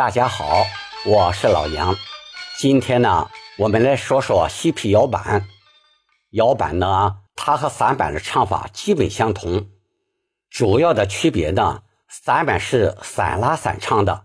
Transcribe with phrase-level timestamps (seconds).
[0.00, 0.64] 大家好，
[1.04, 1.94] 我是老杨。
[2.56, 5.46] 今天呢，我们来说说西皮摇板。
[6.30, 9.68] 摇板呢，它和散板的唱法基本相同，
[10.48, 14.24] 主要的区别呢，散板是散拉散唱的，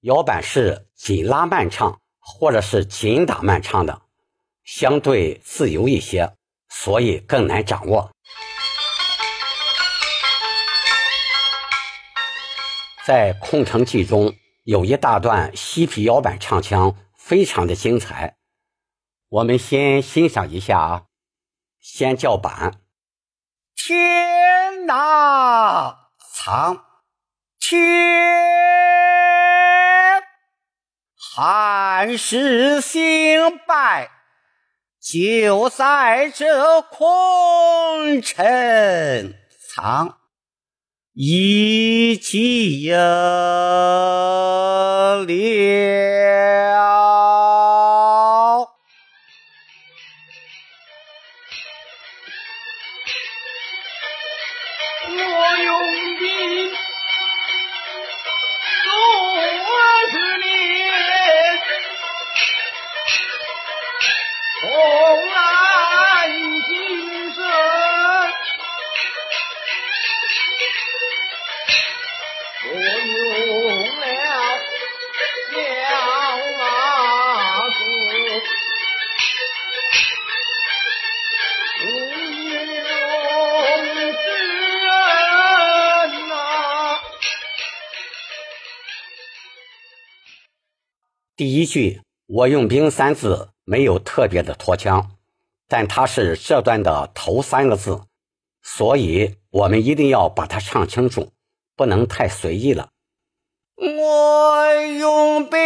[0.00, 4.00] 摇板是紧拉慢唱或者是紧打慢唱的，
[4.64, 6.32] 相对自由一些，
[6.70, 8.10] 所以更难掌握。
[13.04, 18.36] 在《空城计》中有一大段西皮摇板唱腔，非常的精彩。
[19.28, 21.02] 我们先欣赏一下啊，
[21.80, 22.80] 先叫板，
[23.74, 26.84] 天哪，藏
[27.58, 27.80] 天，
[31.16, 34.10] 汉室兴败，
[35.00, 39.34] 就在这空城
[39.74, 40.21] 藏。
[41.14, 43.02] 一计了。
[55.14, 55.22] 我
[55.58, 55.70] 用
[56.18, 56.70] 兵
[58.84, 58.90] 多
[59.60, 59.66] 少
[60.38, 60.48] 年？
[64.62, 64.70] 红
[91.34, 95.16] 第一句“我用兵”三字没有特别的拖腔，
[95.66, 98.02] 但它是这段的头三个字，
[98.60, 101.32] 所以我们一定要把它唱清楚，
[101.74, 102.90] 不能太随意了。
[103.76, 105.58] 我用兵，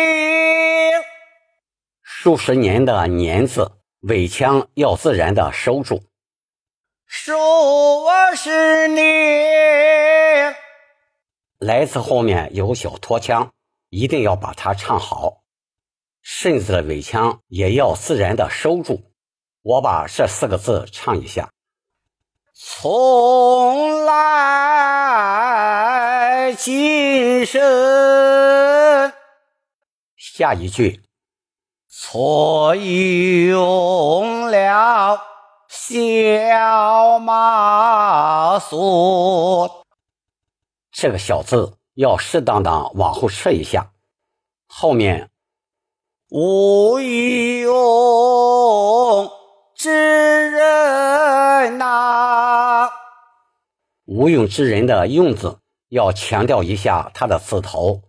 [2.00, 3.72] 数十年的“年”字
[4.02, 6.04] 尾腔要自然的收住。
[7.06, 7.32] 数
[8.36, 10.54] 十年，
[11.58, 13.52] 来自后面有小拖腔，
[13.90, 15.42] 一定要把它唱好。
[16.28, 19.12] 甚至的尾腔也要自然的收住。
[19.62, 21.52] 我把这四个字唱一下：
[22.52, 25.22] 从来
[26.54, 29.12] 今生。
[30.16, 31.00] 下一句：
[31.88, 35.22] 错用了
[35.68, 39.70] 小马谡。
[40.90, 43.92] 这个小字要适当的往后撤一下，
[44.66, 45.30] 后面。
[46.38, 47.72] 无用
[49.74, 52.90] 之人呐，
[54.04, 58.02] 无用之人的“用”字要强调一下它的字头，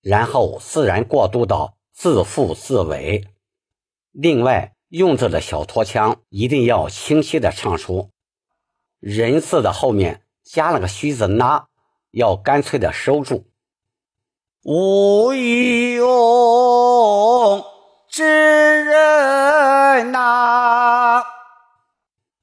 [0.00, 3.26] 然后自然过渡到字腹字尾。
[4.12, 8.10] 另外，“用”字的小拖腔一定要清晰的唱出。
[9.00, 11.66] 人字的后面加了个虚字“那”，
[12.14, 13.48] 要干脆的收住。
[14.62, 16.12] 无用
[18.12, 18.22] 之
[18.84, 21.24] 人呐，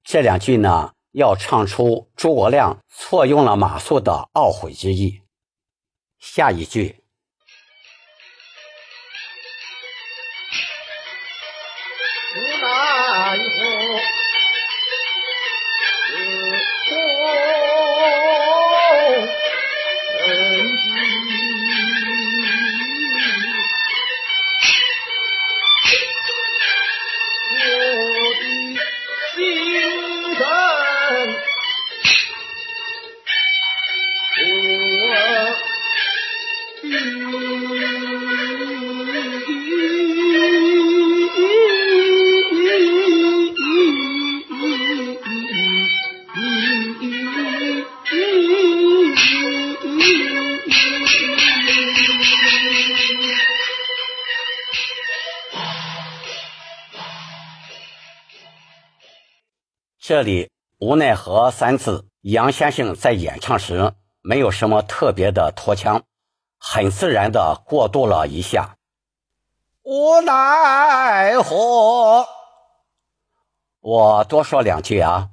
[0.04, 5.22] 这两句呢，要唱出诸葛亮错用了马谡的懊悔之意。
[6.18, 7.04] 下一句。
[60.10, 60.50] 这里
[60.82, 66.02] “无奈何”三字，杨先生在演唱时没有什么特别的拖腔，
[66.58, 68.78] 很自然的过渡了一下。
[69.84, 72.28] 无奈何，
[73.82, 75.30] 我多说两句啊。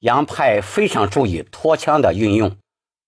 [0.00, 2.56] 杨派非常注意拖腔的运用，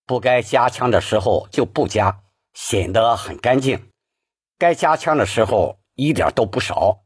[0.07, 2.21] 不该加腔的时候就不加，
[2.55, 3.79] 显得很干净；
[4.57, 7.01] 该加腔的时候一点都不少，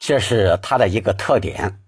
[0.00, 1.84] 这是他的一个特点。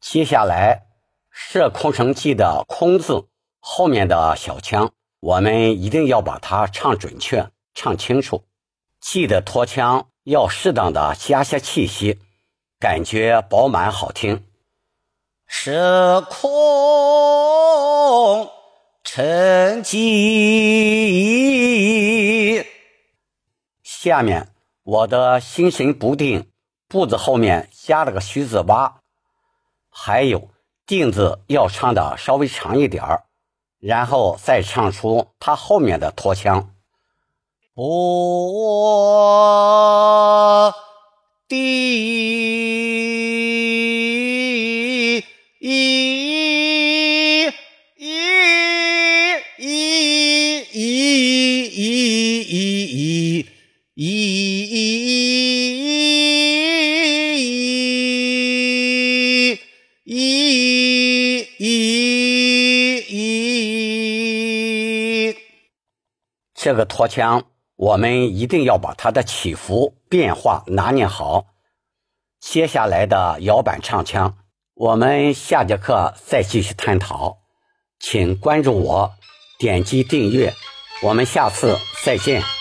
[0.00, 0.86] 接下来
[1.30, 3.26] 是《空城计》的“空”字
[3.58, 8.44] 后面的小腔，我们一定要把它唱准确、唱清楚。
[9.00, 12.20] 记得拖腔要适当的加些气息，
[12.78, 14.44] 感觉饱满好听。
[15.46, 16.48] 时空
[19.02, 21.08] 沉寂。
[23.82, 24.48] 下面
[24.84, 26.48] 我的心神不定，
[26.86, 28.97] 步子后面加了个虚字八，
[30.00, 30.48] 还有
[30.86, 33.24] 定字要唱的稍微长一点儿，
[33.80, 36.72] 然后再唱出他后面的拖腔。
[37.74, 37.84] 哦
[66.60, 67.44] 这个拖腔。
[67.76, 71.46] 我们一定要把它的起伏变化拿捏好。
[72.40, 74.36] 接下来的摇板唱腔，
[74.74, 77.38] 我们下节课再继续探讨。
[78.00, 79.12] 请关注我，
[79.60, 80.52] 点击订阅，
[81.04, 82.57] 我们下次再见。